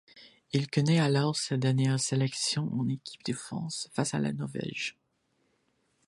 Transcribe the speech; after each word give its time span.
Il 0.51 0.67
connaît 0.67 0.99
alors 0.99 1.35
sa 1.35 1.57
dernière 1.57 1.99
sélection 1.99 2.67
en 2.73 2.89
équipe 2.89 3.23
de 3.23 3.33
France 3.33 3.87
face 3.93 4.15
à 4.15 4.19
la 4.19 4.33
Norvège. 4.33 4.97